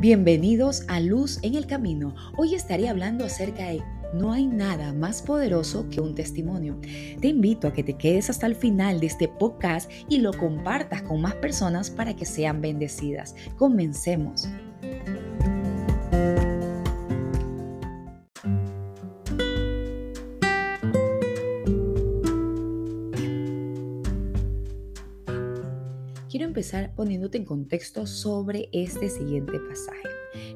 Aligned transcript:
Bienvenidos 0.00 0.84
a 0.88 0.98
Luz 0.98 1.38
en 1.42 1.56
el 1.56 1.66
Camino. 1.66 2.14
Hoy 2.38 2.54
estaré 2.54 2.88
hablando 2.88 3.22
acerca 3.22 3.66
de 3.66 3.82
no 4.14 4.32
hay 4.32 4.46
nada 4.46 4.94
más 4.94 5.20
poderoso 5.20 5.90
que 5.90 6.00
un 6.00 6.14
testimonio. 6.14 6.78
Te 7.20 7.28
invito 7.28 7.68
a 7.68 7.74
que 7.74 7.84
te 7.84 7.98
quedes 7.98 8.30
hasta 8.30 8.46
el 8.46 8.56
final 8.56 8.98
de 8.98 9.08
este 9.08 9.28
podcast 9.28 9.90
y 10.08 10.20
lo 10.20 10.32
compartas 10.32 11.02
con 11.02 11.20
más 11.20 11.34
personas 11.34 11.90
para 11.90 12.16
que 12.16 12.24
sean 12.24 12.62
bendecidas. 12.62 13.34
Comencemos. 13.58 14.48
Quiero 26.40 26.52
empezar 26.52 26.94
poniéndote 26.94 27.36
en 27.36 27.44
contexto 27.44 28.06
sobre 28.06 28.70
este 28.72 29.10
siguiente 29.10 29.60
pasaje. 29.68 30.08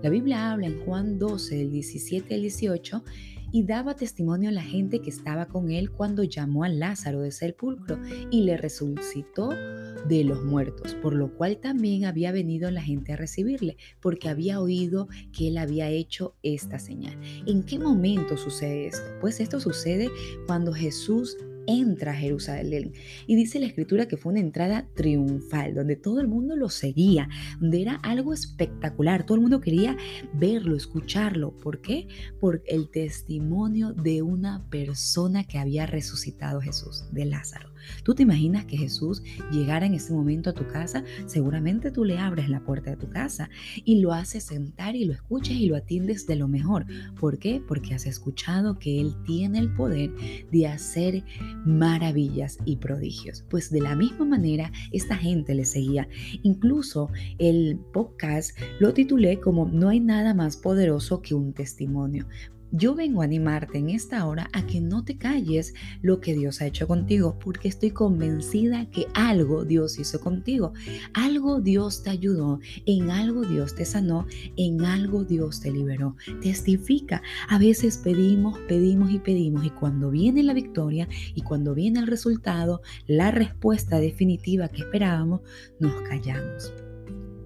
La 0.00 0.10
Biblia 0.10 0.52
habla 0.52 0.68
en 0.68 0.78
Juan 0.84 1.18
12, 1.18 1.56
del 1.56 1.72
17 1.72 2.36
al 2.36 2.40
18, 2.42 3.02
y 3.50 3.64
daba 3.64 3.96
testimonio 3.96 4.50
a 4.50 4.52
la 4.52 4.62
gente 4.62 5.00
que 5.00 5.10
estaba 5.10 5.46
con 5.46 5.72
él 5.72 5.90
cuando 5.90 6.22
llamó 6.22 6.62
a 6.62 6.68
Lázaro 6.68 7.22
de 7.22 7.32
sepulcro 7.32 7.98
y 8.30 8.42
le 8.42 8.56
resucitó 8.58 9.48
de 9.48 10.22
los 10.22 10.44
muertos, 10.44 10.94
por 10.94 11.14
lo 11.14 11.34
cual 11.34 11.56
también 11.56 12.04
había 12.04 12.30
venido 12.30 12.70
la 12.70 12.80
gente 12.80 13.14
a 13.14 13.16
recibirle, 13.16 13.76
porque 14.00 14.28
había 14.28 14.60
oído 14.60 15.08
que 15.36 15.48
él 15.48 15.58
había 15.58 15.90
hecho 15.90 16.36
esta 16.44 16.78
señal. 16.78 17.18
¿En 17.44 17.64
qué 17.64 17.80
momento 17.80 18.36
sucede 18.36 18.86
esto? 18.86 19.10
Pues 19.20 19.40
esto 19.40 19.58
sucede 19.58 20.12
cuando 20.46 20.72
Jesús 20.72 21.36
entra 21.66 22.12
a 22.12 22.16
Jerusalén. 22.16 22.92
Y 23.26 23.36
dice 23.36 23.58
la 23.58 23.66
escritura 23.66 24.06
que 24.06 24.16
fue 24.16 24.32
una 24.32 24.40
entrada 24.40 24.88
triunfal, 24.94 25.74
donde 25.74 25.96
todo 25.96 26.20
el 26.20 26.28
mundo 26.28 26.56
lo 26.56 26.68
seguía, 26.68 27.28
donde 27.60 27.82
era 27.82 27.96
algo 27.96 28.32
espectacular, 28.32 29.24
todo 29.24 29.36
el 29.36 29.42
mundo 29.42 29.60
quería 29.60 29.96
verlo, 30.34 30.76
escucharlo. 30.76 31.56
¿Por 31.58 31.80
qué? 31.80 32.08
Por 32.40 32.62
el 32.66 32.88
testimonio 32.88 33.92
de 33.92 34.22
una 34.22 34.68
persona 34.70 35.44
que 35.44 35.58
había 35.58 35.86
resucitado 35.86 36.60
Jesús, 36.60 37.04
de 37.12 37.24
Lázaro. 37.24 37.72
¿Tú 38.04 38.14
te 38.14 38.22
imaginas 38.22 38.64
que 38.64 38.76
Jesús 38.76 39.22
llegara 39.50 39.86
en 39.86 39.94
ese 39.94 40.12
momento 40.12 40.50
a 40.50 40.54
tu 40.54 40.66
casa? 40.66 41.04
Seguramente 41.26 41.90
tú 41.90 42.04
le 42.04 42.18
abres 42.18 42.48
la 42.48 42.60
puerta 42.60 42.90
de 42.90 42.96
tu 42.96 43.08
casa 43.08 43.50
y 43.84 44.00
lo 44.00 44.12
haces 44.12 44.44
sentar 44.44 44.96
y 44.96 45.04
lo 45.04 45.12
escuchas 45.12 45.56
y 45.56 45.66
lo 45.66 45.76
atiendes 45.76 46.26
de 46.26 46.36
lo 46.36 46.48
mejor. 46.48 46.86
¿Por 47.18 47.38
qué? 47.38 47.62
Porque 47.66 47.94
has 47.94 48.06
escuchado 48.06 48.78
que 48.78 49.00
Él 49.00 49.14
tiene 49.24 49.58
el 49.58 49.72
poder 49.74 50.10
de 50.50 50.66
hacer 50.66 51.24
maravillas 51.64 52.58
y 52.64 52.76
prodigios. 52.76 53.44
Pues 53.48 53.70
de 53.70 53.80
la 53.80 53.96
misma 53.96 54.24
manera 54.24 54.72
esta 54.92 55.16
gente 55.16 55.54
le 55.54 55.64
seguía. 55.64 56.08
Incluso 56.42 57.10
el 57.38 57.78
podcast 57.92 58.58
lo 58.78 58.92
titulé 58.92 59.40
como 59.40 59.66
No 59.66 59.88
hay 59.88 60.00
nada 60.00 60.34
más 60.34 60.56
poderoso 60.56 61.22
que 61.22 61.34
un 61.34 61.52
testimonio. 61.52 62.26
Yo 62.74 62.94
vengo 62.94 63.20
a 63.20 63.26
animarte 63.26 63.76
en 63.76 63.90
esta 63.90 64.26
hora 64.26 64.48
a 64.54 64.66
que 64.66 64.80
no 64.80 65.04
te 65.04 65.18
calles 65.18 65.74
lo 66.00 66.20
que 66.20 66.32
Dios 66.32 66.62
ha 66.62 66.66
hecho 66.66 66.88
contigo, 66.88 67.38
porque 67.38 67.68
estoy 67.68 67.90
convencida 67.90 68.88
que 68.88 69.08
algo 69.12 69.66
Dios 69.66 69.98
hizo 69.98 70.20
contigo, 70.20 70.72
algo 71.12 71.60
Dios 71.60 72.02
te 72.02 72.08
ayudó, 72.08 72.60
en 72.86 73.10
algo 73.10 73.42
Dios 73.42 73.74
te 73.74 73.84
sanó, 73.84 74.26
en 74.56 74.86
algo 74.86 75.24
Dios 75.24 75.60
te 75.60 75.70
liberó. 75.70 76.16
Testifica. 76.40 77.20
A 77.46 77.58
veces 77.58 77.98
pedimos, 77.98 78.58
pedimos 78.60 79.10
y 79.10 79.18
pedimos 79.18 79.66
y 79.66 79.70
cuando 79.70 80.10
viene 80.10 80.42
la 80.42 80.54
victoria 80.54 81.08
y 81.34 81.42
cuando 81.42 81.74
viene 81.74 82.00
el 82.00 82.06
resultado, 82.06 82.80
la 83.06 83.30
respuesta 83.30 84.00
definitiva 84.00 84.70
que 84.70 84.80
esperábamos, 84.80 85.42
nos 85.78 86.00
callamos. 86.08 86.72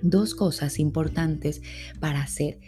Dos 0.00 0.34
cosas 0.34 0.78
importantes 0.78 1.60
para 2.00 2.22
hacer. 2.22 2.58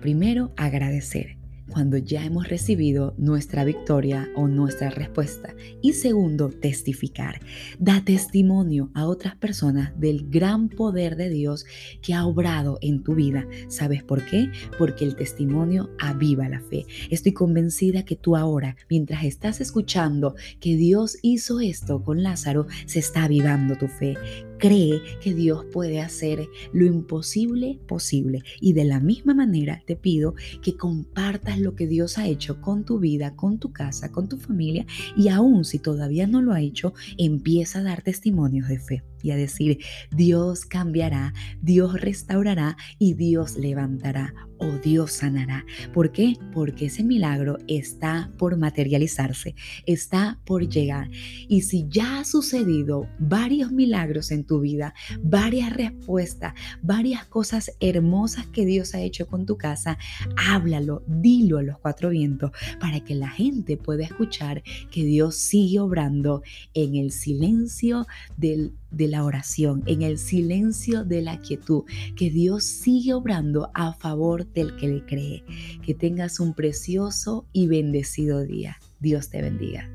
Primero, 0.00 0.52
agradecer 0.56 1.43
cuando 1.68 1.96
ya 1.96 2.24
hemos 2.24 2.48
recibido 2.48 3.14
nuestra 3.18 3.64
victoria 3.64 4.28
o 4.36 4.48
nuestra 4.48 4.90
respuesta. 4.90 5.54
Y 5.82 5.94
segundo, 5.94 6.50
testificar. 6.50 7.40
Da 7.78 8.02
testimonio 8.04 8.90
a 8.94 9.06
otras 9.06 9.36
personas 9.36 9.98
del 9.98 10.28
gran 10.28 10.68
poder 10.68 11.16
de 11.16 11.30
Dios 11.30 11.64
que 12.02 12.14
ha 12.14 12.26
obrado 12.26 12.78
en 12.80 13.02
tu 13.02 13.14
vida. 13.14 13.46
¿Sabes 13.68 14.02
por 14.02 14.24
qué? 14.26 14.50
Porque 14.78 15.04
el 15.04 15.16
testimonio 15.16 15.90
aviva 15.98 16.48
la 16.48 16.60
fe. 16.60 16.86
Estoy 17.10 17.32
convencida 17.32 18.04
que 18.04 18.16
tú 18.16 18.36
ahora, 18.36 18.76
mientras 18.88 19.24
estás 19.24 19.60
escuchando 19.60 20.34
que 20.60 20.76
Dios 20.76 21.18
hizo 21.22 21.60
esto 21.60 22.02
con 22.02 22.22
Lázaro, 22.22 22.66
se 22.86 22.98
está 22.98 23.24
avivando 23.24 23.76
tu 23.76 23.88
fe 23.88 24.16
cree 24.64 25.02
que 25.20 25.34
Dios 25.34 25.66
puede 25.66 26.00
hacer 26.00 26.48
lo 26.72 26.86
imposible 26.86 27.78
posible. 27.86 28.42
Y 28.62 28.72
de 28.72 28.84
la 28.84 28.98
misma 28.98 29.34
manera 29.34 29.82
te 29.86 29.94
pido 29.94 30.36
que 30.62 30.74
compartas 30.74 31.58
lo 31.58 31.74
que 31.74 31.86
Dios 31.86 32.16
ha 32.16 32.26
hecho 32.26 32.62
con 32.62 32.86
tu 32.86 32.98
vida, 32.98 33.36
con 33.36 33.58
tu 33.58 33.72
casa, 33.72 34.10
con 34.10 34.26
tu 34.26 34.38
familia 34.38 34.86
y 35.18 35.28
aún 35.28 35.66
si 35.66 35.78
todavía 35.78 36.26
no 36.26 36.40
lo 36.40 36.54
ha 36.54 36.62
hecho, 36.62 36.94
empieza 37.18 37.80
a 37.80 37.82
dar 37.82 38.00
testimonios 38.00 38.68
de 38.68 38.78
fe 38.78 39.02
y 39.24 39.30
a 39.30 39.36
decir, 39.36 39.78
Dios 40.10 40.66
cambiará, 40.66 41.32
Dios 41.62 41.98
restaurará 41.98 42.76
y 42.98 43.14
Dios 43.14 43.56
levantará 43.56 44.34
o 44.58 44.70
Dios 44.78 45.12
sanará. 45.12 45.64
¿Por 45.92 46.12
qué? 46.12 46.34
Porque 46.52 46.86
ese 46.86 47.02
milagro 47.02 47.58
está 47.66 48.30
por 48.38 48.56
materializarse, 48.56 49.54
está 49.86 50.40
por 50.44 50.68
llegar. 50.68 51.10
Y 51.48 51.62
si 51.62 51.86
ya 51.88 52.20
ha 52.20 52.24
sucedido 52.24 53.08
varios 53.18 53.72
milagros 53.72 54.30
en 54.30 54.44
tu 54.44 54.60
vida, 54.60 54.94
varias 55.22 55.72
respuestas, 55.72 56.52
varias 56.82 57.24
cosas 57.24 57.72
hermosas 57.80 58.46
que 58.48 58.66
Dios 58.66 58.94
ha 58.94 59.00
hecho 59.00 59.26
con 59.26 59.46
tu 59.46 59.56
casa, 59.56 59.98
háblalo, 60.36 61.02
dilo 61.06 61.58
a 61.58 61.62
los 61.62 61.78
cuatro 61.78 62.10
vientos 62.10 62.50
para 62.78 63.00
que 63.00 63.14
la 63.14 63.30
gente 63.30 63.78
pueda 63.78 64.04
escuchar 64.04 64.62
que 64.90 65.04
Dios 65.04 65.36
sigue 65.36 65.80
obrando 65.80 66.42
en 66.74 66.96
el 66.96 67.10
silencio 67.10 68.06
del 68.36 68.74
de 68.96 69.08
la 69.08 69.24
oración, 69.24 69.82
en 69.86 70.02
el 70.02 70.18
silencio 70.18 71.04
de 71.04 71.22
la 71.22 71.40
quietud, 71.40 71.84
que 72.16 72.30
Dios 72.30 72.64
sigue 72.64 73.14
obrando 73.14 73.70
a 73.74 73.92
favor 73.94 74.46
del 74.52 74.76
que 74.76 74.88
le 74.88 75.04
cree. 75.04 75.44
Que 75.82 75.94
tengas 75.94 76.40
un 76.40 76.54
precioso 76.54 77.46
y 77.52 77.66
bendecido 77.66 78.44
día. 78.44 78.78
Dios 79.00 79.28
te 79.28 79.42
bendiga. 79.42 79.88